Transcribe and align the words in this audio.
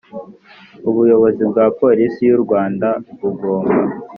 Ubuyobozi 0.89 1.43
bwa 1.51 1.65
Polisi 1.79 2.19
y 2.27 2.31
u 2.37 2.39
Rwanda 2.43 2.87
bugomba 3.21 3.73